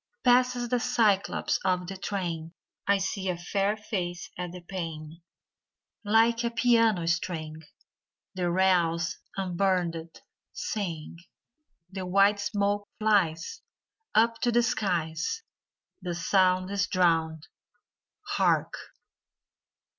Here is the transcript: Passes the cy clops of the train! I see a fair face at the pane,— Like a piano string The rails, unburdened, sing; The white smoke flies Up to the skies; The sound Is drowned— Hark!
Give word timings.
Passes 0.23 0.69
the 0.69 0.79
cy 0.79 1.19
clops 1.19 1.59
of 1.63 1.85
the 1.85 1.95
train! 1.95 2.53
I 2.87 2.97
see 2.97 3.29
a 3.29 3.37
fair 3.37 3.77
face 3.77 4.31
at 4.35 4.51
the 4.51 4.61
pane,— 4.61 5.21
Like 6.03 6.43
a 6.43 6.49
piano 6.49 7.05
string 7.07 7.61
The 8.33 8.49
rails, 8.49 9.19
unburdened, 9.37 10.19
sing; 10.53 11.17
The 11.91 12.07
white 12.07 12.39
smoke 12.39 12.87
flies 12.99 13.61
Up 14.15 14.41
to 14.41 14.51
the 14.51 14.63
skies; 14.63 15.43
The 16.01 16.15
sound 16.15 16.71
Is 16.71 16.87
drowned— 16.87 17.45
Hark! 18.37 18.73